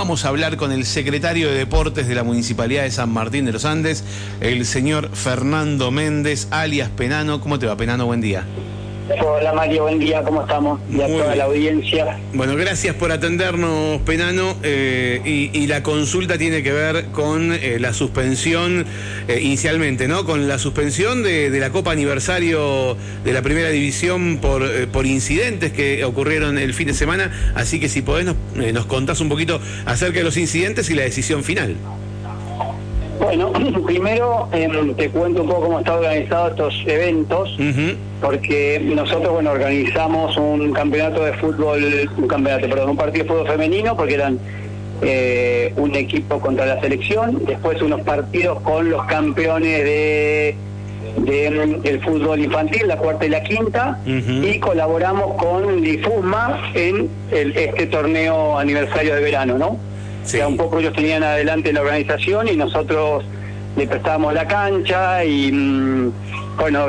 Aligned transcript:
vamos 0.00 0.24
a 0.24 0.28
hablar 0.28 0.56
con 0.56 0.72
el 0.72 0.86
secretario 0.86 1.50
de 1.50 1.58
Deportes 1.58 2.08
de 2.08 2.14
la 2.14 2.22
Municipalidad 2.22 2.84
de 2.84 2.90
San 2.90 3.10
Martín 3.10 3.44
de 3.44 3.52
los 3.52 3.66
Andes, 3.66 4.02
el 4.40 4.64
señor 4.64 5.10
Fernando 5.12 5.90
Méndez, 5.90 6.48
alias 6.50 6.88
Penano. 6.88 7.42
¿Cómo 7.42 7.58
te 7.58 7.66
va, 7.66 7.76
Penano? 7.76 8.06
Buen 8.06 8.22
día. 8.22 8.46
Hola 9.18 9.52
Mario, 9.52 9.82
buen 9.82 9.98
día, 9.98 10.22
¿cómo 10.22 10.42
estamos? 10.42 10.80
Y 10.88 11.00
a 11.00 11.08
Muy 11.08 11.16
toda 11.16 11.26
bien. 11.26 11.38
la 11.38 11.44
audiencia. 11.44 12.18
Bueno, 12.32 12.54
gracias 12.54 12.94
por 12.94 13.10
atendernos, 13.10 14.00
Penano. 14.02 14.56
eh, 14.62 15.20
y, 15.24 15.50
y 15.58 15.66
la 15.66 15.82
consulta 15.82 16.38
tiene 16.38 16.62
que 16.62 16.70
ver 16.72 17.06
con 17.06 17.52
eh, 17.52 17.78
la 17.80 17.92
suspensión, 17.92 18.86
eh, 19.26 19.40
inicialmente, 19.42 20.06
¿no? 20.06 20.24
Con 20.24 20.46
la 20.46 20.58
suspensión 20.58 21.24
de, 21.24 21.50
de 21.50 21.58
la 21.60 21.70
Copa 21.70 21.90
Aniversario 21.90 22.96
de 23.24 23.32
la 23.32 23.42
Primera 23.42 23.70
División 23.70 24.38
por, 24.40 24.62
eh, 24.62 24.86
por 24.86 25.06
incidentes 25.06 25.72
que 25.72 26.04
ocurrieron 26.04 26.56
el 26.56 26.72
fin 26.72 26.86
de 26.86 26.94
semana. 26.94 27.52
Así 27.56 27.80
que 27.80 27.88
si 27.88 28.02
podés 28.02 28.26
nos, 28.26 28.36
eh, 28.62 28.72
nos 28.72 28.86
contás 28.86 29.20
un 29.20 29.28
poquito 29.28 29.60
acerca 29.86 30.18
de 30.18 30.24
los 30.24 30.36
incidentes 30.36 30.88
y 30.88 30.94
la 30.94 31.02
decisión 31.02 31.42
final. 31.42 31.74
Bueno, 33.30 33.52
primero 33.86 34.48
em, 34.50 34.92
te 34.94 35.08
cuento 35.08 35.42
un 35.42 35.48
poco 35.48 35.60
cómo 35.62 35.78
están 35.78 35.98
organizados 35.98 36.50
estos 36.50 36.74
eventos, 36.86 37.56
porque 38.20 38.80
nosotros, 38.84 39.32
bueno, 39.34 39.52
organizamos 39.52 40.36
un 40.36 40.72
campeonato 40.72 41.24
de 41.24 41.34
fútbol, 41.34 42.10
un 42.18 42.26
campeonato, 42.26 42.68
perdón, 42.68 42.90
un 42.90 42.96
partido 42.96 43.22
de 43.24 43.30
fútbol 43.30 43.46
femenino, 43.46 43.96
porque 43.96 44.14
eran 44.14 44.36
eh, 45.02 45.72
un 45.76 45.94
equipo 45.94 46.40
contra 46.40 46.66
la 46.66 46.80
selección, 46.80 47.40
después 47.46 47.80
unos 47.82 48.00
partidos 48.00 48.60
con 48.62 48.90
los 48.90 49.04
campeones 49.06 49.84
de 49.84 50.56
del 51.18 51.80
el 51.84 52.00
fútbol 52.02 52.40
infantil, 52.40 52.86
la 52.88 52.96
cuarta 52.96 53.26
y 53.26 53.28
la 53.30 53.42
quinta, 53.42 53.98
y 54.44 54.58
colaboramos 54.58 55.34
con 55.42 55.82
Difusma 55.82 56.70
en 56.74 57.08
el- 57.32 57.56
este 57.56 57.86
torneo 57.86 58.58
aniversario 58.58 59.14
de 59.14 59.20
verano, 59.22 59.56
¿no? 59.56 59.76
Sí. 60.30 60.36
O 60.36 60.40
sea, 60.40 60.48
un 60.48 60.56
poco 60.56 60.78
ellos 60.78 60.92
tenían 60.94 61.22
adelante 61.22 61.72
la 61.72 61.80
organización 61.80 62.48
y 62.48 62.56
nosotros 62.56 63.24
le 63.76 63.86
prestábamos 63.86 64.34
la 64.34 64.46
cancha 64.46 65.24
y 65.24 65.50
mm, 65.52 66.12
bueno, 66.58 66.86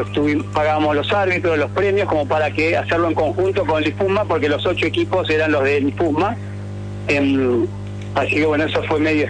pagábamos 0.54 0.96
los 0.96 1.12
árbitros, 1.14 1.58
los 1.58 1.72
premios 1.72 2.08
como 2.08 2.28
para 2.28 2.52
que 2.52 2.76
hacerlo 2.78 3.08
en 3.08 3.14
conjunto 3.16 3.66
con 3.66 3.80
el 3.80 3.86
Difusma 3.92 4.26
porque 4.26 4.50
los 4.50 4.66
ocho 4.66 4.86
equipos 4.86 5.30
eran 5.30 5.52
los 5.52 5.64
del 5.64 5.86
Difusma. 5.88 6.36
Em, 7.08 7.66
así 8.16 8.36
que 8.36 8.46
bueno, 8.46 8.66
eso 8.66 8.82
fue 8.84 9.00
medio 9.00 9.28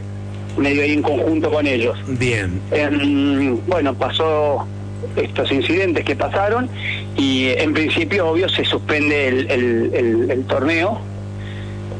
medio 0.57 0.83
ahí 0.83 0.91
en 0.91 1.01
conjunto 1.01 1.49
con 1.49 1.65
ellos. 1.65 1.97
Bien. 2.07 2.59
Em, 2.71 3.57
bueno, 3.67 3.93
pasó 3.93 4.67
estos 5.15 5.49
incidentes 5.51 6.03
que 6.03 6.15
pasaron 6.15 6.67
y 7.15 7.47
en 7.57 7.73
principio, 7.73 8.27
obvio, 8.29 8.49
se 8.49 8.65
suspende 8.65 9.27
el, 9.29 9.49
el- 9.51 9.91
el- 9.93 10.31
el 10.31 10.43
torneo 10.45 10.99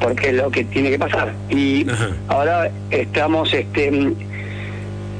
porque 0.02 0.30
es 0.30 0.34
lo 0.36 0.50
que 0.52 0.64
tiene 0.66 0.90
que 0.90 1.00
pasar. 1.00 1.32
Y 1.50 1.90
Ajá. 1.90 2.10
ahora 2.28 2.72
estamos 2.90 3.54
este, 3.54 3.88
em, 3.88 4.14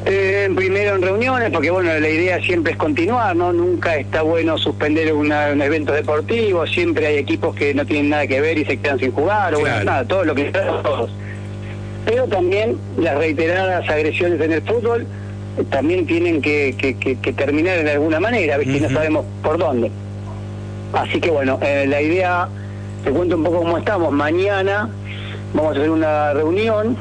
eh, 0.06 0.50
primero 0.56 0.96
en 0.96 1.02
reuniones, 1.04 1.52
porque 1.52 1.70
bueno, 1.70 1.94
la 1.98 2.10
idea 2.10 2.42
siempre 2.42 2.72
es 2.74 2.78
continuar, 2.78 3.36
¿no? 3.36 3.54
Nunca 3.54 3.96
está 3.98 4.24
bueno 4.24 4.58
suspender 4.58 5.14
una- 5.14 5.52
un 5.54 5.62
evento 5.62 5.94
deportivo, 5.94 6.66
siempre 6.66 7.06
hay 7.06 7.18
equipos 7.18 7.56
que 7.56 7.74
no 7.76 7.86
tienen 7.86 8.10
nada 8.10 8.26
que 8.26 8.42
ver 8.42 8.58
y 8.58 8.66
se 8.66 8.78
quedan 8.78 8.98
sin 8.98 9.12
jugar, 9.12 9.54
o 9.54 9.60
bueno, 9.60 9.84
nada, 9.84 10.04
todo 10.06 10.26
lo 10.26 10.34
que 10.36 10.46
todos 10.46 11.10
pero 12.04 12.26
también 12.26 12.78
las 12.98 13.16
reiteradas 13.16 13.88
agresiones 13.88 14.42
en 14.42 14.52
el 14.54 14.64
fútbol 14.64 15.06
también 15.70 16.08
tienen 16.08 16.42
que, 16.42 16.74
que- 16.76 16.96
que- 16.98 17.16
que 17.20 17.32
terminar 17.34 17.84
de 17.84 17.92
alguna 17.92 18.20
manera, 18.20 18.58
Ujú. 18.58 18.70
no 18.82 18.90
sabemos 18.90 19.24
por 19.44 19.60
dónde. 19.60 19.92
Así 20.94 21.20
que 21.22 21.30
bueno, 21.30 21.60
eh, 21.62 21.86
la 21.88 22.02
idea, 22.02 22.48
te 23.04 23.12
cuento 23.12 23.36
un 23.36 23.44
poco 23.44 23.60
cómo 23.60 23.78
estamos. 23.78 24.12
Mañana 24.12 24.90
vamos 25.54 25.76
a 25.76 25.80
hacer 25.80 25.90
una 25.90 26.34
reunión 26.34 26.98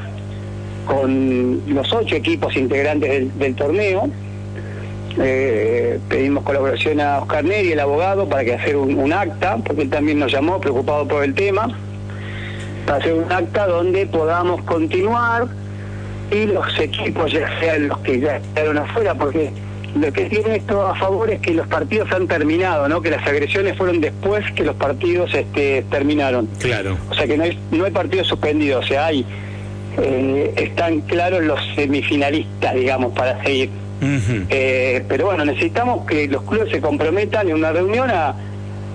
con 0.85 1.61
los 1.67 1.93
ocho 1.93 2.15
equipos 2.15 2.55
integrantes 2.55 3.37
del, 3.37 3.55
torneo. 3.55 4.09
Eh, 5.19 5.99
pedimos 6.09 6.43
colaboración 6.43 7.01
a 7.01 7.19
Oscar 7.19 7.43
Neri, 7.43 7.73
el 7.73 7.79
abogado, 7.79 8.27
para 8.27 8.43
que 8.45 8.53
hacer 8.53 8.77
un, 8.77 8.97
un 8.97 9.13
acta, 9.13 9.57
porque 9.57 9.83
él 9.83 9.89
también 9.89 10.19
nos 10.19 10.31
llamó 10.31 10.59
preocupado 10.59 11.07
por 11.07 11.23
el 11.23 11.33
tema 11.33 11.67
para 12.85 12.97
hacer 12.97 13.13
un 13.13 13.31
acta 13.31 13.67
donde 13.67 14.05
podamos 14.07 14.61
continuar 14.63 15.47
y 16.31 16.45
los 16.45 16.79
equipos 16.79 17.31
ya 17.31 17.47
sean 17.59 17.89
los 17.89 17.99
que 17.99 18.19
ya 18.19 18.41
quedaron 18.55 18.77
afuera, 18.77 19.13
porque 19.15 19.51
lo 19.95 20.11
que 20.13 20.25
tiene 20.25 20.55
esto 20.55 20.87
a 20.87 20.95
favor 20.95 21.29
es 21.29 21.39
que 21.41 21.53
los 21.53 21.67
partidos 21.67 22.11
han 22.11 22.27
terminado, 22.27 22.87
¿no? 22.87 23.01
Que 23.01 23.09
las 23.11 23.25
agresiones 23.27 23.77
fueron 23.77 23.99
después 23.99 24.43
que 24.53 24.63
los 24.63 24.75
partidos 24.75 25.33
este, 25.33 25.83
terminaron. 25.89 26.47
Claro. 26.59 26.97
O 27.09 27.13
sea 27.13 27.27
que 27.27 27.37
no 27.37 27.43
hay, 27.43 27.59
no 27.71 27.85
hay 27.85 27.91
partidos 27.91 28.27
suspendidos, 28.27 28.85
o 28.85 28.87
sea, 28.87 29.07
hay 29.07 29.25
eh, 29.97 30.53
están 30.55 31.01
claros 31.01 31.43
los 31.43 31.59
semifinalistas, 31.75 32.73
digamos, 32.75 33.13
para 33.13 33.41
seguir. 33.43 33.69
Eh, 34.49 35.03
pero 35.07 35.25
bueno, 35.27 35.45
necesitamos 35.45 36.05
que 36.07 36.27
los 36.27 36.41
clubes 36.43 36.71
se 36.71 36.81
comprometan 36.81 37.49
en 37.49 37.55
una 37.55 37.71
reunión 37.71 38.09
a, 38.09 38.33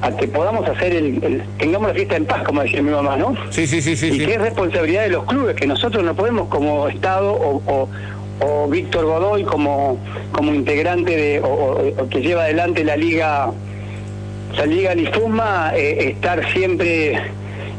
a 0.02 0.10
que 0.16 0.26
podamos 0.26 0.68
hacer 0.68 0.94
el, 0.94 1.22
el- 1.22 1.42
tengamos 1.58 1.88
la 1.88 1.94
fiesta 1.94 2.16
en 2.16 2.24
paz, 2.24 2.42
como 2.42 2.62
decía 2.62 2.82
mi 2.82 2.90
mamá, 2.90 3.16
¿no? 3.16 3.34
Sí, 3.50 3.66
sí, 3.68 3.80
sí, 3.82 3.94
sí. 3.96 4.08
y 4.08 4.12
sí. 4.18 4.26
que 4.26 4.32
es 4.34 4.40
responsabilidad 4.40 5.02
de 5.02 5.10
los 5.10 5.24
clubes, 5.24 5.54
que 5.54 5.66
nosotros 5.66 6.02
no 6.02 6.14
podemos 6.16 6.48
como 6.48 6.88
Estado 6.88 7.30
o, 7.32 7.62
o- 7.66 7.88
o 8.40 8.68
Víctor 8.68 9.04
Godoy 9.06 9.44
como, 9.44 9.98
como 10.32 10.52
integrante 10.54 11.16
de, 11.16 11.40
o, 11.40 12.08
que 12.10 12.20
lleva 12.20 12.42
adelante 12.44 12.84
la 12.84 12.96
liga, 12.96 13.50
la 14.56 14.66
liga 14.66 14.94
Lifuma, 14.94 15.72
eh, 15.74 16.10
estar 16.10 16.50
siempre 16.52 17.20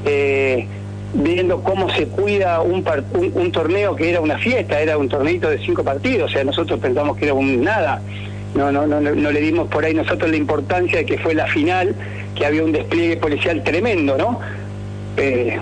eh, 0.06 0.68
viendo 1.14 1.62
cómo 1.64 1.90
se 1.92 2.08
cuida 2.08 2.62
un, 2.62 2.84
par- 2.84 3.04
un, 3.14 3.32
un 3.36 3.52
torneo 3.52 3.96
que 3.96 4.10
era 4.10 4.20
una 4.22 4.38
fiesta, 4.38 4.80
era 4.82 4.98
un 4.98 5.10
torneito 5.10 5.50
de 5.50 5.60
cinco 5.60 5.84
partidos, 5.84 6.32
o 6.32 6.34
sea, 6.34 6.44
nosotros 6.44 6.80
pensamos 6.80 7.18
que 7.18 7.26
era 7.26 7.34
un 7.34 7.64
nada. 7.64 8.02
No, 8.56 8.72
no, 8.72 8.88
no, 8.88 9.00
no, 9.00 9.14
no 9.14 9.32
le 9.32 9.40
dimos 9.42 9.68
por 9.68 9.86
ahí 9.86 9.94
nosotros 9.94 10.32
la 10.32 10.38
importancia 10.38 11.00
de 11.00 11.06
que 11.06 11.20
fue 11.20 11.36
la 11.36 11.46
final, 11.48 11.94
que 12.34 12.46
había 12.46 12.64
un 12.64 12.72
despliegue 12.72 13.18
policial 13.18 13.64
tremendo, 13.64 14.18
¿no? 14.18 14.40
Eh, 15.18 15.60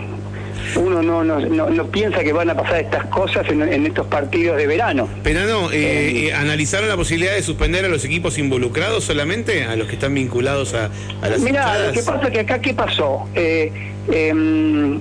uno 0.77 1.01
no, 1.01 1.23
no, 1.23 1.39
no, 1.39 1.69
no 1.69 1.85
piensa 1.87 2.23
que 2.23 2.33
van 2.33 2.49
a 2.49 2.55
pasar 2.55 2.81
estas 2.81 3.05
cosas 3.05 3.47
en, 3.49 3.61
en 3.61 3.85
estos 3.85 4.07
partidos 4.07 4.57
de 4.57 4.67
verano. 4.67 5.07
Penano, 5.23 5.71
eh, 5.71 6.27
eh, 6.27 6.33
¿analizaron 6.33 6.89
la 6.89 6.95
posibilidad 6.97 7.33
de 7.33 7.41
suspender 7.43 7.85
a 7.85 7.87
los 7.89 8.03
equipos 8.05 8.37
involucrados 8.37 9.03
solamente? 9.03 9.63
¿A 9.63 9.75
los 9.75 9.87
que 9.87 9.93
están 9.95 10.13
vinculados 10.13 10.73
a, 10.73 10.89
a 11.21 11.29
las 11.29 11.39
Mira, 11.41 11.87
lo 11.87 11.91
que 11.93 12.01
pasa 12.03 12.25
es 12.27 12.31
que 12.31 12.39
acá, 12.41 12.59
¿qué 12.59 12.73
pasó? 12.73 13.27
Eh, 13.35 13.71
em, 14.11 14.99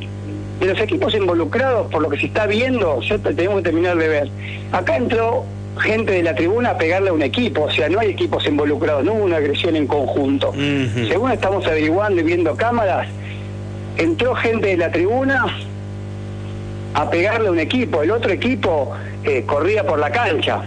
de 0.61 0.67
los 0.67 0.81
equipos 0.81 1.15
involucrados, 1.15 1.91
por 1.91 2.01
lo 2.03 2.09
que 2.09 2.19
se 2.19 2.27
está 2.27 2.47
viendo, 2.47 3.01
yo 3.03 3.19
te- 3.21 3.35
tenemos 3.35 3.59
que 3.59 3.65
terminar 3.65 3.97
de 3.97 4.09
ver. 4.09 4.29
Acá 4.73 4.97
entró 4.97 5.45
gente 5.81 6.13
de 6.13 6.23
la 6.23 6.35
tribuna 6.37 6.71
a 6.71 6.79
pegarle 6.79 7.11
a 7.11 7.13
un 7.13 7.23
equipo, 7.23 7.63
o 7.63 7.71
sea, 7.71 7.89
no 7.89 7.99
hay 7.99 8.11
equipos 8.11 8.47
involucrados, 8.47 9.05
no 9.05 9.15
hubo 9.15 9.25
una 9.25 9.39
agresión 9.39 9.75
en 9.75 9.89
conjunto. 9.89 10.53
Según 11.09 11.33
estamos 11.33 11.67
averiguando 11.67 12.21
y 12.21 12.25
viendo 12.25 12.55
cámaras, 12.55 13.09
entró 13.97 14.35
gente 14.35 14.69
de 14.69 14.77
la 14.77 14.91
tribuna 14.91 15.47
a 16.95 17.11
pegarle 17.11 17.49
a 17.49 17.51
un 17.51 17.59
equipo, 17.59 18.03
el 18.03 18.11
otro 18.11 18.31
equipo 18.31 18.93
eh, 19.25 19.45
corría 19.47 19.85
por 19.85 19.99
la 19.99 20.11
cancha. 20.11 20.63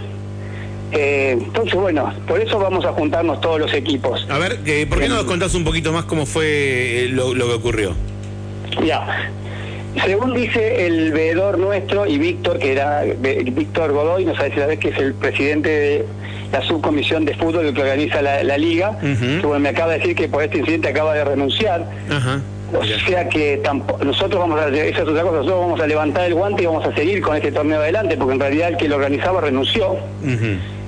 Eh, 0.92 1.32
entonces, 1.38 1.74
bueno, 1.74 2.12
por 2.26 2.40
eso 2.40 2.58
vamos 2.58 2.84
a 2.84 2.92
juntarnos 2.92 3.40
todos 3.40 3.60
los 3.60 3.72
equipos. 3.74 4.26
A 4.30 4.38
ver, 4.38 4.58
eh, 4.64 4.86
¿por 4.88 5.00
qué 5.00 5.08
no 5.08 5.16
nos 5.16 5.24
contás 5.24 5.54
un 5.54 5.64
poquito 5.64 5.92
más 5.92 6.04
cómo 6.04 6.24
fue 6.26 7.04
eh, 7.04 7.08
lo, 7.10 7.34
lo 7.34 7.46
que 7.46 7.52
ocurrió? 7.52 7.94
Ya. 8.84 9.30
Según 10.04 10.34
dice 10.34 10.86
el 10.86 11.12
veedor 11.12 11.58
nuestro 11.58 12.06
y 12.06 12.18
Víctor, 12.18 12.58
que 12.58 12.72
era 12.72 13.02
Víctor 13.02 13.92
Godoy, 13.92 14.24
no 14.24 14.34
sabes 14.36 14.54
si 14.54 14.60
sabes 14.60 14.78
que 14.78 14.90
es 14.90 14.98
el 14.98 15.14
presidente 15.14 15.68
de 15.68 16.04
la 16.52 16.62
subcomisión 16.62 17.24
de 17.24 17.34
fútbol 17.34 17.74
que 17.74 17.80
organiza 17.80 18.22
la, 18.22 18.42
la 18.42 18.56
liga, 18.56 18.98
que 19.00 19.44
bueno, 19.44 19.60
me 19.60 19.70
acaba 19.70 19.92
de 19.92 19.98
decir 19.98 20.14
que 20.14 20.28
por 20.28 20.42
este 20.42 20.58
incidente 20.58 20.88
acaba 20.88 21.14
de 21.14 21.24
renunciar. 21.24 21.86
Ajá. 22.10 22.40
O 22.72 22.84
sea 22.84 23.28
que 23.28 23.62
tampo- 23.62 23.98
nosotros 24.04 24.38
vamos 24.40 24.60
a, 24.60 24.68
esa 24.68 25.02
es 25.02 25.08
otra 25.08 25.22
cosa, 25.22 25.36
nosotros 25.36 25.60
vamos 25.60 25.80
a 25.80 25.86
levantar 25.86 26.24
el 26.26 26.34
guante 26.34 26.62
y 26.62 26.66
vamos 26.66 26.84
a 26.86 26.94
seguir 26.94 27.22
con 27.22 27.34
este 27.36 27.50
torneo 27.52 27.80
adelante, 27.80 28.16
porque 28.16 28.34
en 28.34 28.40
realidad 28.40 28.68
el 28.68 28.76
que 28.76 28.88
lo 28.88 28.96
organizaba 28.96 29.40
renunció. 29.40 29.96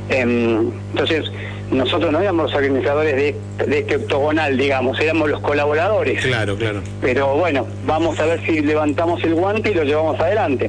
Em, 0.08 0.70
entonces, 0.92 1.30
nosotros 1.70 2.10
no 2.10 2.20
éramos 2.20 2.46
los 2.46 2.54
organizadores 2.54 3.14
de, 3.16 3.36
de 3.66 3.78
este 3.78 3.96
octogonal, 3.96 4.56
digamos, 4.58 4.98
éramos 5.00 5.30
los 5.30 5.40
colaboradores. 5.40 6.20
Claro, 6.24 6.56
claro. 6.56 6.82
Pero 7.00 7.36
bueno, 7.36 7.66
vamos 7.86 8.18
a 8.18 8.26
ver 8.26 8.40
si 8.44 8.60
levantamos 8.60 9.22
el 9.22 9.34
guante 9.34 9.70
y 9.70 9.74
lo 9.74 9.84
llevamos 9.84 10.18
adelante. 10.20 10.68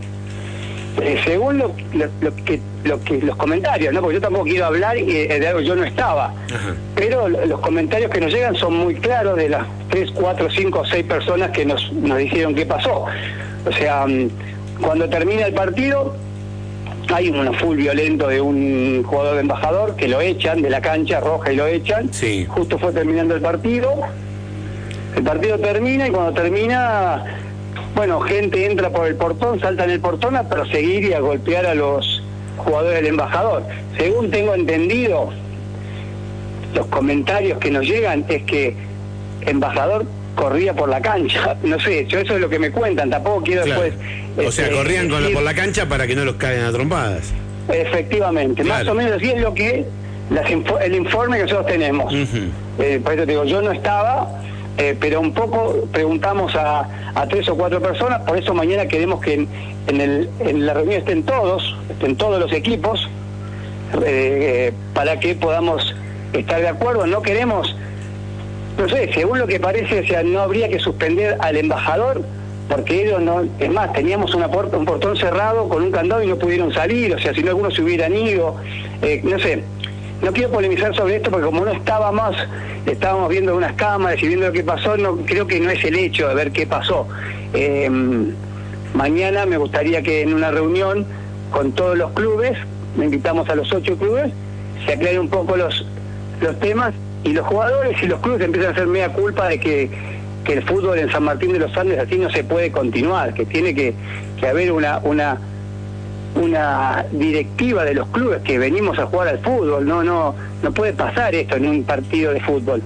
Eh, 0.99 1.21
según 1.23 1.57
lo, 1.57 1.73
lo- 1.93 2.09
lo 2.19 2.35
que, 2.43 2.59
lo 2.83 3.01
que 3.01 3.19
los 3.21 3.35
comentarios, 3.37 3.93
¿no? 3.93 4.01
porque 4.01 4.15
yo 4.15 4.21
tampoco 4.21 4.45
quiero 4.45 4.65
hablar 4.65 4.97
y, 4.97 5.09
eh, 5.09 5.39
de 5.39 5.47
algo 5.47 5.61
yo 5.61 5.75
no 5.75 5.83
estaba, 5.85 6.33
Ajá. 6.53 6.75
pero 6.95 7.29
lo- 7.29 7.45
los 7.45 7.59
comentarios 7.61 8.11
que 8.11 8.19
nos 8.19 8.31
llegan 8.33 8.55
son 8.55 8.75
muy 8.75 8.95
claros 8.95 9.37
de 9.37 9.49
las 9.49 9.65
3, 9.89 10.11
4, 10.11 10.49
5, 10.49 10.83
6 10.85 11.03
personas 11.05 11.51
que 11.51 11.65
nos, 11.65 11.91
nos 11.93 12.17
dijeron 12.17 12.53
qué 12.55 12.65
pasó. 12.65 13.05
O 13.65 13.71
sea, 13.71 14.05
mm, 14.05 14.29
cuando 14.81 15.07
termina 15.07 15.45
el 15.45 15.53
partido, 15.53 16.13
hay 17.13 17.29
un 17.29 17.53
full 17.55 17.77
violento 17.77 18.27
de 18.27 18.41
un 18.41 19.03
jugador 19.03 19.35
de 19.35 19.41
embajador 19.41 19.95
que 19.95 20.07
lo 20.09 20.19
echan 20.21 20.61
de 20.61 20.69
la 20.69 20.81
cancha 20.81 21.19
roja 21.21 21.51
y 21.53 21.55
lo 21.55 21.67
echan. 21.67 22.13
Sí. 22.13 22.45
Justo 22.49 22.77
fue 22.77 22.91
terminando 22.91 23.33
el 23.35 23.41
partido. 23.41 23.91
El 25.15 25.23
partido 25.23 25.57
termina 25.59 26.07
y 26.07 26.11
cuando 26.11 26.33
termina 26.33 27.23
bueno, 27.95 28.19
gente 28.21 28.65
entra 28.65 28.89
por 28.89 29.07
el 29.07 29.15
portón, 29.15 29.59
salta 29.59 29.83
en 29.83 29.91
el 29.91 29.99
portón 29.99 30.35
a 30.35 30.43
perseguir 30.47 31.03
y 31.05 31.13
a 31.13 31.19
golpear 31.19 31.65
a 31.65 31.75
los 31.75 32.23
jugadores 32.57 32.95
del 32.95 33.07
embajador. 33.07 33.63
Según 33.97 34.29
tengo 34.31 34.53
entendido, 34.55 35.29
los 36.75 36.85
comentarios 36.87 37.57
que 37.59 37.71
nos 37.71 37.85
llegan 37.85 38.25
es 38.29 38.43
que 38.43 38.75
embajador 39.41 40.05
corría 40.35 40.73
por 40.73 40.89
la 40.89 41.01
cancha. 41.01 41.57
No 41.63 41.79
sé, 41.79 42.05
yo 42.07 42.19
eso 42.19 42.35
es 42.35 42.41
lo 42.41 42.49
que 42.49 42.59
me 42.59 42.71
cuentan, 42.71 43.09
tampoco 43.09 43.43
quiero 43.43 43.65
después... 43.65 43.93
O 44.37 44.51
sea, 44.51 44.65
este, 44.65 44.75
corrían 44.77 45.09
con 45.09 45.21
decir- 45.21 45.33
por 45.35 45.43
la 45.43 45.53
cancha 45.53 45.85
para 45.87 46.07
que 46.07 46.15
no 46.15 46.23
los 46.25 46.35
caigan 46.35 46.65
a 46.65 46.71
trompadas. 46.71 47.31
Efectivamente, 47.71 48.63
más 48.63 48.87
o 48.87 48.93
menos 48.93 49.13
así 49.13 49.29
es 49.29 49.41
lo 49.41 49.53
que 49.53 49.85
las 50.29 50.49
el 50.49 50.95
informe 50.95 51.37
que 51.37 51.43
nosotros 51.43 51.67
tenemos. 51.67 52.13
Eh, 52.79 52.99
por 53.03 53.13
eso 53.13 53.25
te 53.25 53.31
digo, 53.31 53.43
yo 53.43 53.61
no 53.61 53.71
estaba, 53.71 54.27
eh, 54.77 54.95
pero 54.99 55.19
un 55.21 55.33
poco 55.33 55.75
preguntamos 55.91 56.55
a, 56.55 56.87
tres 57.29 57.47
o 57.49 57.55
cuatro 57.55 57.81
personas, 57.81 58.21
por 58.21 58.37
eso 58.37 58.53
mañana 58.53 58.85
queremos 58.87 59.19
que 59.21 59.33
en, 59.35 59.47
en 59.87 60.01
el- 60.01 60.29
en 60.39 60.65
la 60.65 60.73
reunión 60.73 60.99
estén 60.99 61.23
todos, 61.23 61.75
estén 61.89 62.15
todos 62.15 62.39
los 62.39 62.51
equipos, 62.53 63.07
eh, 64.05 64.71
para 64.93 65.19
que 65.19 65.35
podamos 65.35 65.95
estar 66.33 66.61
de 66.61 66.67
acuerdo. 66.69 67.05
No 67.07 67.21
queremos, 67.21 67.75
no 68.77 68.87
sé, 68.89 69.11
según 69.13 69.39
lo 69.39 69.47
que 69.47 69.59
parece, 69.59 69.99
o 69.99 70.05
sea, 70.07 70.23
no 70.23 70.39
habría 70.41 70.69
que 70.69 70.79
suspender 70.79 71.37
al 71.41 71.57
embajador, 71.57 72.21
porque 72.69 73.03
ellos 73.03 73.21
no, 73.21 73.43
es 73.59 73.69
más, 73.69 73.91
teníamos 73.93 74.33
una 74.33 74.49
puerta, 74.49 74.77
un 74.77 74.85
portón 74.85 75.17
cerrado 75.17 75.67
con 75.67 75.83
un 75.83 75.91
candado 75.91 76.23
y 76.23 76.27
no 76.27 76.37
pudieron 76.37 76.73
salir, 76.73 77.13
o 77.13 77.19
sea, 77.19 77.33
si 77.33 77.41
no 77.43 77.49
algunos 77.49 77.73
se 77.73 77.81
hubieran 77.81 78.15
ido, 78.15 78.55
eh, 79.01 79.19
no 79.23 79.37
sé. 79.39 79.63
No 80.21 80.31
quiero 80.31 80.51
polemizar 80.51 80.95
sobre 80.95 81.15
esto 81.15 81.31
porque 81.31 81.45
como 81.45 81.65
no 81.65 81.71
estaba 81.71 82.11
más, 82.11 82.35
estábamos 82.85 83.29
viendo 83.29 83.55
unas 83.55 83.73
cámaras 83.73 84.21
y 84.21 84.27
viendo 84.27 84.47
lo 84.47 84.53
que 84.53 84.63
pasó, 84.63 84.95
no 84.95 85.17
creo 85.17 85.47
que 85.47 85.59
no 85.59 85.71
es 85.71 85.83
el 85.83 85.95
hecho 85.95 86.27
de 86.27 86.35
ver 86.35 86.51
qué 86.51 86.67
pasó. 86.67 87.07
Eh, 87.53 87.89
mañana 88.93 89.45
me 89.45 89.57
gustaría 89.57 90.03
que 90.03 90.21
en 90.21 90.33
una 90.33 90.51
reunión 90.51 91.05
con 91.49 91.71
todos 91.71 91.97
los 91.97 92.11
clubes, 92.11 92.57
me 92.95 93.05
invitamos 93.05 93.49
a 93.49 93.55
los 93.55 93.71
ocho 93.73 93.97
clubes, 93.97 94.31
se 94.85 94.93
aclaren 94.93 95.21
un 95.21 95.29
poco 95.29 95.57
los, 95.57 95.85
los 96.39 96.59
temas 96.59 96.93
y 97.23 97.33
los 97.33 97.45
jugadores 97.45 98.01
y 98.01 98.07
los 98.07 98.19
clubes 98.19 98.41
empiezan 98.41 98.71
a 98.71 98.73
hacer 98.73 98.87
media 98.87 99.09
culpa 99.09 99.47
de 99.47 99.59
que, 99.59 99.89
que 100.43 100.53
el 100.53 100.63
fútbol 100.63 100.99
en 100.99 101.11
San 101.11 101.23
Martín 101.23 101.53
de 101.53 101.59
los 101.59 101.75
Andes 101.75 101.99
así 101.99 102.17
no 102.17 102.29
se 102.29 102.43
puede 102.43 102.71
continuar, 102.71 103.33
que 103.33 103.45
tiene 103.45 103.73
que, 103.73 103.95
que 104.39 104.47
haber 104.47 104.71
una, 104.71 104.99
una 104.99 105.39
una 106.35 107.05
directiva 107.11 107.83
de 107.83 107.93
los 107.93 108.07
clubes 108.09 108.41
que 108.43 108.57
venimos 108.57 108.97
a 108.99 109.05
jugar 109.05 109.27
al 109.27 109.39
fútbol, 109.39 109.85
no, 109.85 110.03
no, 110.03 110.35
no 110.63 110.71
puede 110.71 110.93
pasar 110.93 111.35
esto 111.35 111.55
en 111.57 111.67
un 111.67 111.83
partido 111.83 112.33
de 112.33 112.39
fútbol. 112.41 112.81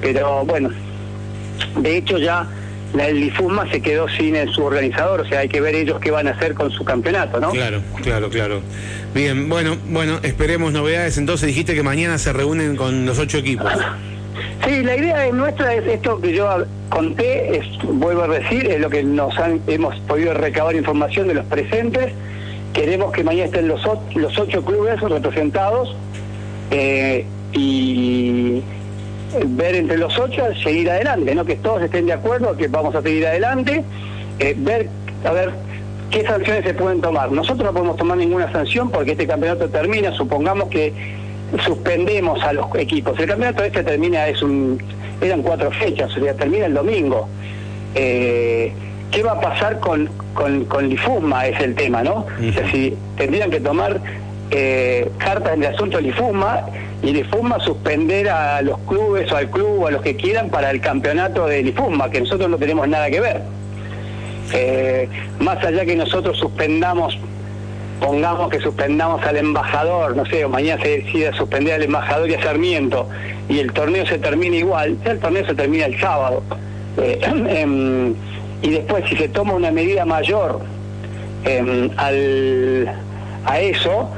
Pero 0.00 0.44
bueno, 0.44 0.70
de 1.78 1.96
hecho 1.96 2.18
ya 2.18 2.46
la 2.94 3.08
el 3.08 3.20
Difusma 3.20 3.70
se 3.70 3.80
quedó 3.80 4.08
sin 4.08 4.34
el, 4.34 4.52
su 4.52 4.64
organizador, 4.64 5.20
o 5.20 5.24
sea, 5.24 5.40
hay 5.40 5.48
que 5.48 5.60
ver 5.60 5.74
ellos 5.74 6.00
qué 6.00 6.10
van 6.10 6.26
a 6.26 6.32
hacer 6.32 6.54
con 6.54 6.70
su 6.70 6.84
campeonato, 6.84 7.38
¿no? 7.40 7.50
Claro, 7.50 7.82
claro, 8.02 8.30
claro. 8.30 8.62
Bien, 9.14 9.48
bueno, 9.48 9.76
bueno, 9.86 10.18
esperemos 10.22 10.72
novedades. 10.72 11.18
Entonces 11.18 11.48
dijiste 11.48 11.74
que 11.74 11.82
mañana 11.82 12.18
se 12.18 12.32
reúnen 12.32 12.76
con 12.76 13.06
los 13.06 13.18
ocho 13.18 13.38
equipos. 13.38 13.72
Sí, 14.64 14.82
la 14.82 14.96
idea 14.96 15.18
de 15.18 15.32
nuestra 15.32 15.74
es 15.74 15.86
esto 15.86 16.20
que 16.20 16.32
yo 16.32 16.64
conté, 16.88 17.58
es, 17.58 17.66
vuelvo 17.82 18.22
a 18.22 18.28
decir, 18.28 18.66
es 18.66 18.80
lo 18.80 18.90
que 18.90 19.02
nos 19.02 19.36
han, 19.38 19.60
hemos 19.66 19.98
podido 20.00 20.34
recabar 20.34 20.74
información 20.74 21.28
de 21.28 21.34
los 21.34 21.46
presentes. 21.46 22.12
Queremos 22.72 23.12
que 23.12 23.24
mañana 23.24 23.46
estén 23.46 23.68
los, 23.68 23.84
ocho 23.86 24.64
clubes 24.64 25.00
representados 25.00 25.96
eh, 26.70 27.26
y 27.52 28.62
ver 29.46 29.74
entre 29.74 29.98
los 29.98 30.16
ocho 30.18 30.44
seguir 30.62 30.90
adelante, 30.90 31.34
¿no? 31.34 31.44
Que 31.44 31.56
todos 31.56 31.82
estén 31.82 32.06
de 32.06 32.12
acuerdo 32.12 32.56
que 32.56 32.68
vamos 32.68 32.94
a 32.94 33.02
seguir 33.02 33.26
adelante, 33.26 33.82
eh, 34.38 34.54
ver, 34.56 34.88
a 35.24 35.32
ver 35.32 35.50
qué 36.10 36.24
sanciones 36.24 36.64
se 36.64 36.74
pueden 36.74 37.00
tomar. 37.00 37.30
Nosotros 37.32 37.64
no 37.64 37.72
podemos 37.72 37.96
tomar 37.96 38.16
ninguna 38.16 38.50
sanción 38.52 38.90
porque 38.90 39.12
este 39.12 39.26
campeonato 39.26 39.68
termina, 39.68 40.12
supongamos 40.12 40.68
que 40.68 40.92
suspendemos 41.64 42.42
a 42.42 42.52
los 42.52 42.66
equipos. 42.76 43.18
El 43.18 43.26
campeonato 43.26 43.64
este 43.64 43.82
termina, 43.82 44.28
es 44.28 44.42
un, 44.42 44.80
eran 45.20 45.42
cuatro 45.42 45.70
fechas, 45.72 46.16
o 46.16 46.20
sea, 46.20 46.34
termina 46.34 46.66
el 46.66 46.74
domingo. 46.74 47.28
Eh, 47.94 48.72
¿Qué 49.10 49.22
va 49.22 49.32
a 49.32 49.40
pasar 49.40 49.80
con, 49.80 50.08
con, 50.34 50.64
con 50.66 50.88
Lifusma? 50.88 51.46
Es 51.46 51.60
el 51.60 51.74
tema, 51.74 52.02
¿no? 52.02 52.26
O 52.26 52.52
sea, 52.52 52.70
si 52.70 52.96
tendrían 53.16 53.50
que 53.50 53.60
tomar 53.60 54.00
eh, 54.50 55.10
cartas 55.18 55.54
en 55.54 55.64
el 55.64 55.74
asunto 55.74 55.96
de 55.96 56.04
Lifusma 56.04 56.66
y 57.02 57.12
Lifusma 57.12 57.58
suspender 57.60 58.28
a 58.28 58.62
los 58.62 58.78
clubes 58.80 59.30
o 59.32 59.36
al 59.36 59.50
club 59.50 59.82
o 59.82 59.86
a 59.88 59.90
los 59.90 60.02
que 60.02 60.16
quieran 60.16 60.48
para 60.48 60.70
el 60.70 60.80
campeonato 60.80 61.46
de 61.46 61.62
Lifusma, 61.62 62.10
que 62.10 62.20
nosotros 62.20 62.48
no 62.48 62.58
tenemos 62.58 62.86
nada 62.88 63.10
que 63.10 63.20
ver. 63.20 63.42
Eh, 64.52 65.08
más 65.38 65.64
allá 65.64 65.84
que 65.84 65.94
nosotros 65.96 66.36
suspendamos 66.36 67.16
pongamos 68.00 68.48
que 68.48 68.58
suspendamos 68.60 69.22
al 69.24 69.36
embajador, 69.36 70.16
no 70.16 70.24
sé, 70.26 70.44
o 70.44 70.48
mañana 70.48 70.82
se 70.82 71.02
decida 71.02 71.32
suspender 71.34 71.74
al 71.74 71.82
embajador 71.82 72.28
y 72.30 72.34
a 72.34 72.42
Sarmiento, 72.42 73.06
y 73.48 73.58
el 73.58 73.72
torneo 73.72 74.06
se 74.06 74.18
termina 74.18 74.56
igual, 74.56 74.96
ya 75.04 75.12
el 75.12 75.20
torneo 75.20 75.46
se 75.46 75.54
termina 75.54 75.86
el 75.86 76.00
sábado. 76.00 76.42
Eh, 76.96 77.20
em, 77.48 78.14
y 78.62 78.70
después, 78.70 79.04
si 79.08 79.16
se 79.16 79.28
toma 79.28 79.54
una 79.54 79.70
medida 79.70 80.04
mayor 80.04 80.60
em, 81.44 81.90
al, 81.96 82.92
a 83.46 83.60
eso, 83.60 84.10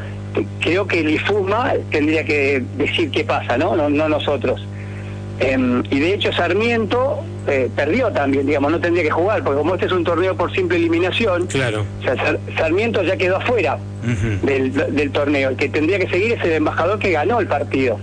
creo 0.61 0.87
que 0.87 1.01
el 1.01 1.11
IFUMA 1.11 1.75
tendría 1.91 2.25
que 2.25 2.63
decir 2.77 3.11
qué 3.11 3.25
pasa, 3.25 3.57
¿no? 3.57 3.77
No, 3.77 3.89
no 3.89 4.09
nosotros. 4.09 4.67
Em, 5.41 5.83
y 5.91 5.99
de 5.99 6.15
hecho 6.15 6.33
Sarmiento 6.33 7.21
eh, 7.49 7.69
perdió 7.75 8.11
también, 8.13 8.47
digamos, 8.47 8.71
no 8.71 8.81
tendría 8.81 9.03
que 9.05 9.11
jugar, 9.11 9.43
porque 9.43 9.59
como 9.59 9.75
este 9.75 9.87
es 9.87 9.93
un 9.93 10.05
torneo 10.05 10.37
por 10.37 10.53
simple 10.55 10.77
eliminación, 10.77 11.47
Claro. 11.47 11.85
o 12.01 12.03
sea, 12.05 12.17
Sar- 12.17 12.39
Sarmiento 12.57 13.03
ya 13.03 13.17
quedó 13.17 13.37
afuera 13.39 13.79
del, 14.43 14.73
del 14.73 15.11
torneo. 15.11 15.51
El 15.51 15.57
que 15.57 15.69
tendría 15.69 15.99
que 15.99 16.09
seguir 16.09 16.33
es 16.33 16.45
el 16.45 16.53
embajador 16.53 16.99
que 16.99 17.11
ganó 17.13 17.41
el 17.41 17.47
partido. 17.47 17.99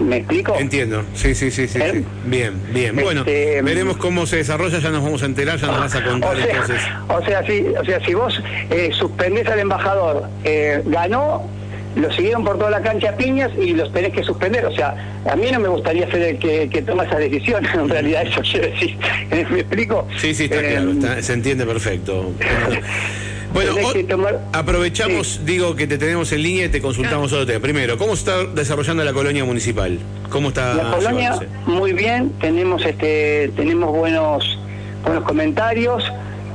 ¿Me 0.00 0.18
explico? 0.18 0.54
Entiendo, 0.58 1.04
sí, 1.14 1.34
sí, 1.34 1.50
sí, 1.50 1.66
sí, 1.68 1.78
¿Eh? 1.80 1.90
sí. 1.94 2.04
Bien, 2.26 2.54
bien. 2.72 2.94
Bueno, 2.96 3.20
Este, 3.20 3.62
veremos 3.62 3.96
cómo 3.96 4.26
se 4.26 4.36
desarrolla, 4.36 4.78
ya 4.78 4.90
nos 4.90 5.02
vamos 5.02 5.22
a 5.22 5.26
enterar, 5.26 5.58
ya 5.58 5.68
nos 5.68 5.80
vas 5.80 5.94
a 5.94 6.04
contar 6.04 6.34
O 6.36 6.38
sea, 6.38 6.50
entonces. 6.50 6.80
o 7.08 7.22
sea, 7.24 7.46
si, 7.46 7.60
o 7.80 7.84
sea, 7.84 8.04
si 8.04 8.14
vos 8.14 8.42
eh, 8.70 8.90
suspendés 8.92 9.46
al 9.48 9.58
embajador, 9.60 10.24
eh, 10.44 10.82
ganó, 10.86 11.48
lo 11.96 12.12
siguieron 12.12 12.44
por 12.44 12.58
toda 12.58 12.70
la 12.70 12.82
cancha 12.82 13.08
a 13.08 13.16
piñas 13.16 13.50
y 13.58 13.72
los 13.72 13.90
tenés 13.90 14.12
que 14.12 14.22
suspender. 14.22 14.66
O 14.66 14.72
sea, 14.74 14.94
a 15.30 15.34
mí 15.34 15.50
no 15.50 15.58
me 15.60 15.68
gustaría 15.68 16.10
ser 16.10 16.20
el 16.22 16.38
que, 16.38 16.68
que 16.68 16.82
toma 16.82 17.04
esa 17.04 17.16
decisión, 17.18 17.64
en 17.74 17.88
realidad 17.88 18.22
eso 18.26 18.42
quiero 18.42 18.66
decir. 18.68 18.98
¿Me 19.50 19.60
explico? 19.60 20.06
Sí, 20.18 20.34
sí, 20.34 20.44
está 20.44 20.60
Eh, 20.60 20.68
claro, 20.72 20.90
está- 20.92 21.22
se 21.22 21.32
entiende 21.32 21.64
perfecto. 21.64 22.32
Bueno, 23.56 23.72
o- 23.88 24.04
tomar- 24.06 24.40
aprovechamos, 24.52 25.40
digo, 25.44 25.74
que 25.76 25.86
te 25.86 25.96
tenemos 25.98 26.30
en 26.32 26.42
línea 26.42 26.66
y 26.66 26.68
te 26.68 26.80
consultamos 26.82 27.32
otro 27.32 27.46
tema. 27.46 27.60
Primero, 27.60 27.96
¿cómo 27.96 28.12
está 28.14 28.44
desarrollando 28.44 29.02
la 29.02 29.12
colonia 29.14 29.44
municipal? 29.44 29.98
¿Cómo 30.30 30.48
está 30.48 30.74
La 30.74 30.90
colonia 30.90 31.32
llevándose? 31.32 31.46
muy 31.66 31.92
bien, 31.92 32.32
tenemos 32.40 32.84
este, 32.84 33.50
tenemos 33.56 33.96
buenos, 33.96 34.58
buenos 35.04 35.24
comentarios, 35.24 36.04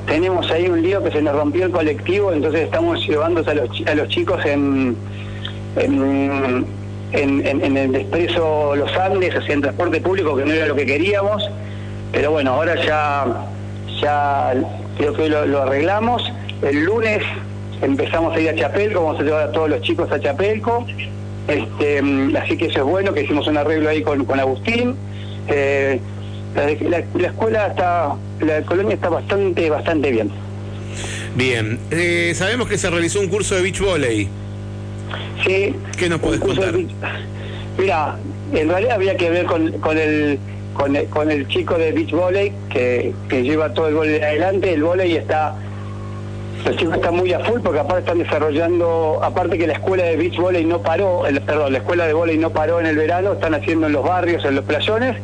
tenemos 0.05 0.50
ahí 0.51 0.67
un 0.67 0.81
lío 0.81 1.03
que 1.03 1.12
se 1.12 1.22
nos 1.24 1.34
rompió 1.36 1.65
el 1.65 1.72
colectivo, 1.72 2.34
entonces 2.34 2.62
estamos 2.62 3.00
llevando 3.08 3.43
a 3.50 3.53
los, 3.53 3.70
a 3.88 3.96
los 3.96 4.08
chicos 4.10 4.43
en, 4.46 4.96
en, 5.77 6.51
en- 7.13 7.77
el 7.77 7.96
expreso 7.96 8.75
Los 8.75 8.96
Andes, 8.96 9.34
sea, 9.43 9.53
en 9.55 9.62
transporte 9.62 10.01
público, 10.01 10.36
que 10.36 10.46
no 10.46 10.51
era 10.53 10.67
lo 10.67 10.75
que 10.75 10.86
queríamos, 10.86 11.50
pero 12.12 12.31
bueno, 12.31 12.51
ahora 12.53 12.75
ya, 12.86 13.25
ya 14.01 14.53
creo 14.98 15.13
que 15.13 15.29
lo, 15.29 15.46
lo 15.46 15.63
arreglamos. 15.63 16.22
El 16.62 16.84
lunes 16.86 17.24
empezamos 17.82 18.36
a 18.36 18.39
ir 18.39 18.50
a 18.50 18.56
Chapelco, 18.56 19.03
vamos 19.03 19.20
a 19.20 19.24
llevar 19.24 19.44
a 19.48 19.51
todos 19.51 19.70
los 19.70 19.82
chicos 19.82 20.12
a 20.12 20.20
Chapelco. 20.20 20.86
Este, 21.48 22.01
mm, 22.01 22.36
así 22.36 22.56
que 22.58 22.65
eso 22.68 22.80
es 22.80 22.86
bueno, 22.86 23.13
que 23.13 23.24
hicimos 23.24 23.48
un 23.48 23.58
arreglo 23.58 23.89
ahí 23.89 24.01
con, 24.03 24.25
con 24.25 24.39
Agustín. 24.39 24.96
Eh, 25.48 26.00
la, 26.56 26.65
la- 26.89 27.03
la 27.15 27.27
escuela 27.27 27.68
está, 27.68 28.15
la 28.41 28.62
colonia 28.63 28.94
está 28.96 29.10
bastante, 29.10 29.70
bastante 29.70 30.12
bien. 30.12 30.30
Bien, 31.36 31.80
eh, 31.91 32.34
sabemos 32.36 32.68
que 32.68 32.77
se 32.77 32.89
realizó 32.89 33.20
un 33.22 33.27
curso 33.30 33.56
de 33.56 33.62
beach 33.62 33.80
volley. 33.80 34.27
Sí. 35.46 35.74
¿Qué 35.98 36.10
nos 36.10 36.20
curso 36.20 36.41
contar? 36.46 36.74
de- 36.74 36.88
Mira, 37.80 38.18
en 38.53 38.70
realidad 38.70 38.96
había 38.96 39.15
que 39.18 39.30
ver 39.30 39.46
con, 39.46 39.72
con 39.80 39.98
el 39.98 40.38
con 40.74 40.96
el, 40.96 41.06
con 41.08 41.30
el 41.32 41.48
chico 41.48 41.77
de 41.77 41.91
beach 41.91 42.12
volley 42.12 42.51
que, 42.70 43.13
que 43.30 43.44
lleva 43.44 43.74
todo 43.74 43.88
el 43.88 43.96
volley 43.96 44.22
adelante. 44.22 44.74
El 44.74 44.84
volley 44.84 45.15
está 45.15 45.56
los 46.65 46.75
chicos 46.77 46.96
están 46.96 47.15
muy 47.15 47.34
a 47.34 47.39
full 47.39 47.60
porque 47.62 47.80
aparte 47.80 48.00
están 48.01 48.20
desarrollando, 48.20 49.20
aparte 49.24 49.58
que 49.58 49.68
la 49.68 49.74
escuela 49.74 50.03
de 50.03 50.15
beach 50.18 50.38
volley 50.38 50.65
no 50.65 50.82
paró, 50.82 51.25
el- 51.25 51.41
perdón, 51.41 51.72
la 51.74 51.80
escuela 51.80 52.06
de 52.06 52.13
volley 52.13 52.38
no 52.38 52.51
paró 52.51 52.80
en 52.80 52.86
el 52.86 52.96
verano, 52.96 53.34
están 53.34 53.56
haciendo 53.56 53.88
en 53.88 53.94
los 53.94 54.03
barrios, 54.03 54.44
en 54.46 54.56
los 54.56 54.65
playones, 54.65 55.18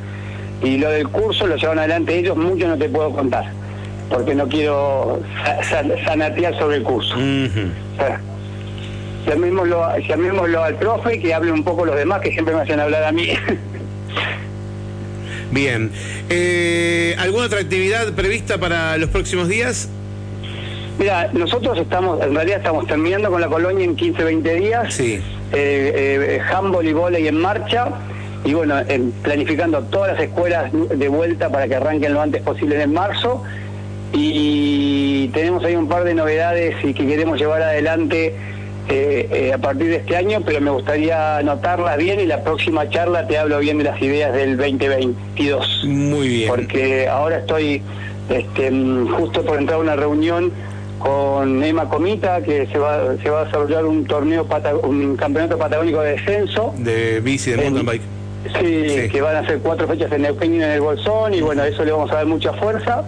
y 0.63 0.77
lo 0.77 0.89
del 0.89 1.07
curso 1.09 1.45
lo 1.45 1.55
llevan 1.55 1.79
adelante 1.79 2.17
ellos, 2.17 2.35
mucho 2.35 2.67
no 2.67 2.77
te 2.77 2.89
puedo 2.89 3.11
contar, 3.11 3.45
porque 4.09 4.33
no 4.33 4.47
quiero 4.47 5.19
sa- 5.43 5.63
sa- 5.63 6.05
sanatear 6.05 6.57
sobre 6.57 6.77
el 6.77 6.83
curso. 6.83 7.15
O 7.15 7.97
sea, 7.97 8.19
Llamémoslo, 9.27 9.85
llamémoslo 10.07 10.63
al 10.63 10.75
profe 10.75 11.19
que 11.19 11.33
hable 11.33 11.51
un 11.51 11.61
poco 11.61 11.83
los 11.85 11.97
demás 11.97 12.21
que 12.21 12.31
siempre 12.31 12.55
me 12.55 12.61
hacen 12.61 12.79
hablar 12.79 13.03
a 13.03 13.11
mí. 13.11 13.27
Bien. 15.51 15.91
Eh, 16.29 17.13
¿Alguna 17.19 17.47
otra 17.47 17.59
actividad 17.59 18.13
prevista 18.13 18.57
para 18.57 18.97
los 18.97 19.09
próximos 19.09 19.49
días? 19.49 19.89
Mira, 20.99 21.29
nosotros 21.33 21.77
estamos, 21.77 22.21
en 22.23 22.33
realidad 22.33 22.57
estamos 22.57 22.87
terminando 22.87 23.29
con 23.29 23.41
la 23.41 23.47
colonia 23.47 23.85
en 23.85 23.95
15, 23.95 24.23
20 24.23 24.53
días. 24.55 24.93
Sí. 24.93 25.21
Eh, 25.53 26.39
eh, 26.39 26.41
handball 26.51 26.87
y 26.87 26.93
volei 26.93 27.27
en 27.27 27.39
marcha. 27.39 27.89
Y 28.43 28.53
bueno, 28.53 28.75
planificando 29.23 29.81
todas 29.83 30.13
las 30.13 30.21
escuelas 30.21 30.71
de 30.71 31.07
vuelta 31.09 31.49
para 31.49 31.67
que 31.67 31.75
arranquen 31.75 32.13
lo 32.13 32.21
antes 32.21 32.41
posible 32.41 32.81
en 32.81 32.93
marzo. 32.93 33.43
Y 34.13 35.27
tenemos 35.33 35.63
ahí 35.65 35.75
un 35.75 35.87
par 35.87 36.03
de 36.03 36.13
novedades 36.13 36.75
y 36.83 36.93
que 36.93 37.05
queremos 37.05 37.39
llevar 37.39 37.61
adelante 37.61 38.35
eh, 38.89 39.27
eh, 39.31 39.53
a 39.53 39.57
partir 39.57 39.89
de 39.89 39.97
este 39.97 40.15
año, 40.15 40.41
pero 40.45 40.61
me 40.61 40.71
gustaría 40.71 41.37
anotarlas 41.37 41.97
bien 41.97 42.21
y 42.21 42.25
la 42.25 42.41
próxima 42.41 42.89
charla 42.89 43.27
te 43.27 43.37
hablo 43.37 43.59
bien 43.59 43.79
de 43.79 43.83
las 43.83 44.01
ideas 44.01 44.33
del 44.33 44.55
2022. 44.55 45.83
Muy 45.85 46.27
bien. 46.29 46.49
Porque 46.49 47.07
ahora 47.09 47.39
estoy 47.39 47.81
este, 48.29 48.71
justo 49.17 49.43
por 49.43 49.57
entrar 49.59 49.79
a 49.79 49.81
una 49.81 49.95
reunión 49.97 50.53
con 50.99 51.63
Emma 51.63 51.87
Comita, 51.89 52.41
que 52.41 52.67
se 52.67 52.77
va, 52.77 53.15
se 53.21 53.29
va 53.29 53.41
a 53.41 53.45
desarrollar 53.45 53.85
un 53.85 54.05
torneo, 54.05 54.47
un 54.83 55.15
campeonato 55.15 55.57
patagónico 55.57 56.01
de 56.01 56.11
descenso. 56.11 56.73
De 56.77 57.19
bici, 57.19 57.51
de 57.51 57.57
mountain 57.57 57.85
bike. 57.85 58.01
Sí, 58.59 59.09
que 59.09 59.21
van 59.21 59.35
a 59.35 59.45
ser 59.45 59.59
cuatro 59.59 59.87
fechas 59.87 60.11
en 60.11 60.21
Neuquén 60.21 60.53
y 60.53 60.57
en 60.57 60.71
el 60.71 60.81
Bolsón, 60.81 61.33
y 61.33 61.41
bueno, 61.41 61.63
eso 61.63 61.83
le 61.83 61.91
vamos 61.91 62.11
a 62.11 62.15
dar 62.15 62.25
mucha 62.25 62.53
fuerza. 62.53 63.03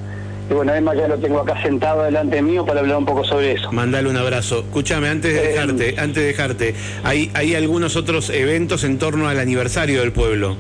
Y 0.50 0.54
bueno, 0.54 0.72
además 0.72 0.98
ya 0.98 1.08
lo 1.08 1.18
tengo 1.18 1.40
acá 1.40 1.62
sentado 1.62 2.04
delante 2.04 2.42
mío 2.42 2.66
para 2.66 2.80
hablar 2.80 2.98
un 2.98 3.06
poco 3.06 3.24
sobre 3.24 3.52
eso. 3.52 3.72
Mandale 3.72 4.10
un 4.10 4.18
abrazo. 4.18 4.60
Escúchame, 4.60 5.08
antes 5.08 5.32
de 5.32 5.40
eh, 5.40 5.48
dejarte, 5.50 5.96
antes 6.00 6.16
de 6.16 6.24
dejarte, 6.24 6.76
¿hay, 7.04 7.30
¿hay 7.36 7.54
algunos 7.54 7.96
otros 7.96 8.32
eventos 8.32 8.84
en 8.84 8.98
torno 8.98 9.30
al 9.30 9.40
aniversario 9.40 10.02
del 10.02 10.12
pueblo? 10.12 10.58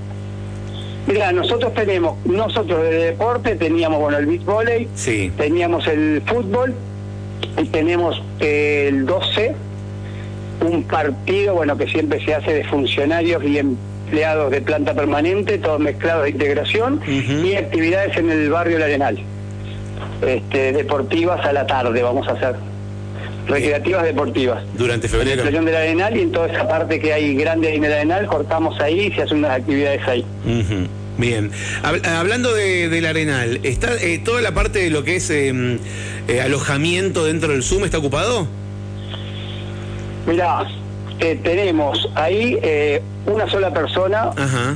Mira, 1.08 1.32
nosotros 1.32 1.74
tenemos, 1.74 2.24
nosotros 2.26 2.84
de 2.84 2.92
deporte 2.92 3.56
teníamos, 3.56 4.00
bueno, 4.00 4.20
el 4.20 4.28
beach 4.28 4.46
volley, 4.46 4.88
sí. 4.94 5.32
teníamos 5.36 5.88
el 5.88 6.22
fútbol 6.24 6.76
y 7.58 7.65
tenemos 7.65 8.22
el 8.39 9.05
12, 9.05 9.55
un 10.69 10.84
partido, 10.84 11.55
bueno, 11.55 11.77
que 11.77 11.88
siempre 11.88 12.24
se 12.24 12.36
hace 12.36 12.53
de 12.53 12.63
funcionarios 12.65 13.43
y 13.43 13.58
empleados 13.58 14.51
de 14.51 14.62
planta 14.62 14.93
permanente, 14.93 15.58
todos 15.58 15.79
mezclados 15.79 16.24
de 16.24 16.29
integración, 16.31 17.01
y 17.08 17.55
actividades 17.55 18.17
en 18.17 18.29
el 18.29 18.50
barrio 18.50 18.77
El 18.77 18.84
Arenal 18.84 19.19
este, 20.22 20.74
deportivas 20.74 21.46
a 21.46 21.53
la 21.53 21.65
tarde 21.65 22.01
vamos 22.01 22.27
a 22.27 22.31
hacer. 22.31 22.55
Recreativas 23.48 24.03
deportivas. 24.03 24.63
Durante 24.75 25.08
febrero. 25.08 25.43
En 25.48 25.65
del 25.65 25.75
Arenal 25.75 26.15
y 26.17 26.22
en 26.22 26.31
toda 26.31 26.48
esa 26.48 26.67
parte 26.67 27.00
que 27.00 27.13
hay 27.13 27.36
grande 27.36 27.74
en 27.74 27.84
el 27.84 27.93
Arenal, 27.93 28.27
cortamos 28.27 28.79
ahí 28.79 29.08
y 29.08 29.12
se 29.12 29.24
hacen 29.24 29.39
unas 29.39 29.51
actividades 29.51 30.08
ahí. 30.08 30.25
Bien, 31.20 31.52
hablando 31.84 32.54
de, 32.54 32.88
del 32.88 33.06
Arenal, 33.06 33.60
¿está 33.64 33.94
eh, 33.96 34.22
toda 34.24 34.40
la 34.40 34.54
parte 34.54 34.80
de 34.80 34.90
lo 34.90 35.04
que 35.04 35.18
es 35.18 35.30
em, 35.30 35.78
eh, 36.30 36.40
alojamiento 36.40 37.26
dentro 37.26 37.52
del 37.52 37.62
Zoom 37.62 37.84
está 37.84 37.98
ocupado? 37.98 38.48
Mirá, 40.26 40.66
eh, 41.20 41.38
tenemos 41.44 42.10
ahí 42.16 42.58
una 43.26 43.50
sola 43.50 43.74
persona 43.74 44.32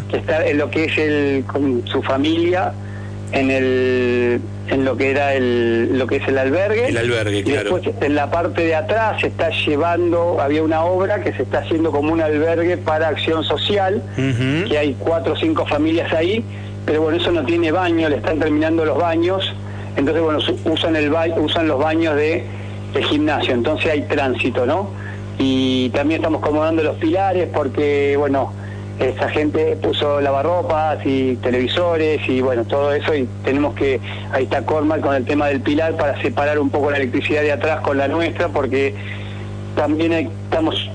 que 0.09 0.17
está 0.17 0.45
en 0.45 0.57
lo 0.57 0.69
que 0.69 0.83
es 0.83 0.97
el 0.97 1.45
con 1.45 1.87
su 1.87 2.03
familia 2.03 2.73
en 3.33 3.51
el 3.51 4.41
en 4.69 4.85
lo 4.85 4.95
que 4.95 5.11
era 5.11 5.33
el 5.33 5.97
lo 5.97 6.07
que 6.07 6.17
es 6.17 6.27
el 6.27 6.37
albergue. 6.37 6.87
El 6.87 6.97
albergue, 6.97 7.39
y 7.39 7.43
Después 7.43 7.83
en 7.99 8.15
la 8.15 8.31
parte 8.31 8.63
de 8.63 8.75
atrás 8.75 9.19
se 9.19 9.27
está 9.27 9.49
llevando, 9.49 10.39
había 10.39 10.63
una 10.63 10.83
obra 10.85 11.21
que 11.21 11.33
se 11.33 11.43
está 11.43 11.59
haciendo 11.59 11.91
como 11.91 12.13
un 12.13 12.21
albergue 12.21 12.77
para 12.77 13.09
acción 13.09 13.43
social, 13.43 14.01
que 14.15 14.77
hay 14.77 14.95
cuatro 14.97 15.33
o 15.33 15.35
cinco 15.35 15.65
familias 15.65 16.13
ahí, 16.13 16.43
pero 16.85 17.01
bueno, 17.01 17.17
eso 17.17 17.31
no 17.31 17.43
tiene 17.43 17.71
baño, 17.71 18.07
le 18.07 18.17
están 18.17 18.39
terminando 18.39 18.85
los 18.85 18.97
baños, 18.97 19.53
entonces 19.95 20.23
bueno, 20.23 20.39
usan 20.65 20.95
el 20.95 21.11
usan 21.37 21.67
los 21.67 21.79
baños 21.79 22.15
de, 22.15 22.45
de 22.93 23.03
gimnasio, 23.03 23.53
entonces 23.53 23.91
hay 23.91 24.01
tránsito, 24.03 24.65
¿no? 24.65 24.89
Y 25.39 25.89
también 25.89 26.21
estamos 26.21 26.41
acomodando 26.41 26.83
los 26.83 26.95
pilares 26.97 27.49
porque 27.51 28.15
bueno, 28.17 28.53
esa 28.99 29.29
gente 29.29 29.75
puso 29.77 30.21
lavarropas 30.21 30.99
y 31.05 31.35
televisores 31.37 32.21
y 32.27 32.41
bueno, 32.41 32.63
todo 32.65 32.93
eso 32.93 33.15
y 33.15 33.27
tenemos 33.43 33.73
que, 33.75 33.99
ahí 34.31 34.43
está 34.43 34.63
Cormal 34.65 35.01
con 35.01 35.15
el 35.15 35.25
tema 35.25 35.47
del 35.47 35.61
pilar 35.61 35.97
para 35.97 36.21
separar 36.21 36.59
un 36.59 36.69
poco 36.69 36.91
la 36.91 36.97
electricidad 36.97 37.41
de 37.41 37.51
atrás 37.51 37.81
con 37.81 37.97
la 37.97 38.07
nuestra 38.07 38.49
porque 38.49 38.93
también 39.75 40.13
hay, 40.13 40.29
estamos 40.45 40.89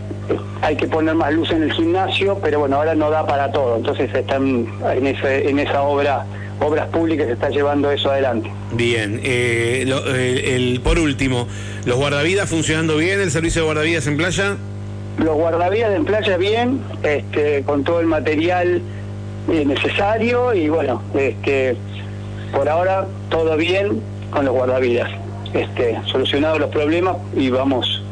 hay 0.60 0.76
que 0.76 0.86
poner 0.86 1.14
más 1.14 1.32
luz 1.32 1.50
en 1.50 1.62
el 1.62 1.72
gimnasio, 1.72 2.38
pero 2.42 2.60
bueno, 2.60 2.76
ahora 2.76 2.94
no 2.94 3.10
da 3.10 3.26
para 3.26 3.50
todo, 3.50 3.76
entonces 3.76 4.14
están 4.14 4.66
en, 4.94 5.06
en 5.06 5.58
esa 5.58 5.82
obra 5.82 6.26
obras 6.60 6.88
públicas 6.88 7.26
se 7.26 7.32
está 7.34 7.50
llevando 7.50 7.90
eso 7.90 8.10
adelante. 8.10 8.50
Bien, 8.72 9.20
eh, 9.22 9.84
el, 10.46 10.80
por 10.80 10.98
último, 10.98 11.46
¿los 11.84 11.96
guardavidas 11.96 12.48
funcionando 12.48 12.96
bien, 12.96 13.20
el 13.20 13.30
servicio 13.30 13.62
de 13.62 13.66
guardavidas 13.66 14.06
en 14.06 14.16
playa? 14.16 14.56
Los 15.18 15.34
guardavidas 15.34 15.94
en 15.94 16.04
playa 16.04 16.36
bien, 16.36 16.80
este, 17.02 17.62
con 17.64 17.84
todo 17.84 18.00
el 18.00 18.06
material 18.06 18.80
eh, 19.50 19.64
necesario 19.64 20.54
y 20.54 20.68
bueno, 20.68 21.02
este, 21.14 21.76
por 22.52 22.68
ahora 22.68 23.06
todo 23.28 23.56
bien 23.56 24.00
con 24.30 24.44
los 24.44 24.54
guardavidas. 24.54 25.10
Este, 25.54 25.98
solucionados 26.06 26.60
los 26.60 26.70
problemas 26.70 27.16
y 27.34 27.50
vamos, 27.50 28.02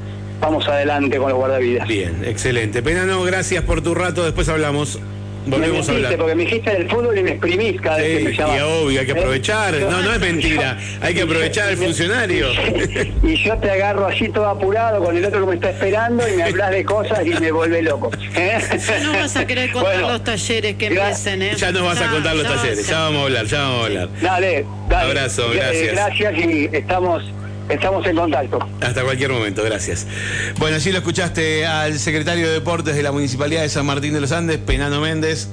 vamos 0.40 0.66
adelante 0.66 1.18
con 1.18 1.28
los 1.28 1.38
guardavidas. 1.38 1.86
Bien, 1.86 2.24
excelente. 2.24 2.82
Penano, 2.82 3.22
gracias 3.22 3.62
por 3.64 3.82
tu 3.82 3.94
rato, 3.94 4.24
después 4.24 4.48
hablamos. 4.48 4.98
Volvemos 5.46 5.88
a 5.88 5.92
hablar. 5.92 6.16
Porque 6.16 6.34
me 6.34 6.44
dijiste 6.44 6.70
del 6.70 6.90
fútbol 6.90 7.18
y 7.18 7.22
me 7.22 7.30
exprimís 7.32 7.80
cada 7.80 7.98
vez 7.98 8.18
que 8.18 8.24
me 8.24 8.32
llamas. 8.36 8.56
Y 8.56 8.60
obvio, 8.60 9.00
hay 9.00 9.06
que 9.06 9.12
aprovechar. 9.12 9.74
No, 9.74 10.02
no 10.02 10.12
es 10.12 10.20
mentira. 10.32 10.78
Hay 11.00 11.14
que 11.14 11.22
aprovechar 11.22 11.68
al 11.68 11.76
funcionario. 11.76 12.48
Y 13.22 13.36
yo 13.42 13.56
te 13.58 13.70
agarro 13.70 14.06
así 14.06 14.28
todo 14.28 14.46
apurado 14.48 15.02
con 15.02 15.16
el 15.16 15.24
otro 15.24 15.40
que 15.40 15.46
me 15.46 15.54
está 15.56 15.70
esperando 15.70 16.28
y 16.28 16.36
me 16.36 16.44
hablas 16.44 16.70
de 16.70 16.84
cosas 16.84 17.26
y 17.26 17.30
me 17.30 17.50
vuelve 17.50 17.82
loco. 17.82 18.10
¿eh? 18.34 18.58
No 19.02 19.12
vas 19.12 19.36
a 19.36 19.46
querer 19.46 19.72
contar 19.72 20.00
los 20.00 20.22
talleres 20.22 20.76
que 20.76 20.86
empiecen, 20.86 21.42
¿eh? 21.42 21.54
Ya 21.56 21.72
nos 21.72 21.82
vas 21.82 22.00
a 22.00 22.10
contar 22.10 22.36
los 22.36 22.46
talleres. 22.46 22.86
Ya 22.86 23.00
vamos 23.00 23.22
a 23.22 23.24
hablar, 23.24 23.46
ya 23.46 23.62
vamos 23.62 23.80
a 23.80 23.86
hablar. 23.86 24.08
Dale, 24.20 24.64
dale. 24.88 25.10
Abrazo, 25.10 25.50
gracias. 25.52 25.92
Gracias 25.92 26.38
y 26.38 26.68
estamos 26.72 27.24
Estamos 27.68 28.06
en 28.06 28.16
contacto. 28.16 28.58
Hasta 28.80 29.02
cualquier 29.02 29.30
momento, 29.30 29.62
gracias. 29.64 30.06
Bueno, 30.58 30.76
así 30.76 30.92
lo 30.92 30.98
escuchaste 30.98 31.66
al 31.66 31.98
secretario 31.98 32.46
de 32.46 32.54
Deportes 32.54 32.94
de 32.94 33.02
la 33.02 33.12
Municipalidad 33.12 33.62
de 33.62 33.68
San 33.68 33.86
Martín 33.86 34.14
de 34.14 34.20
los 34.20 34.32
Andes, 34.32 34.58
Penano 34.58 35.00
Méndez. 35.00 35.48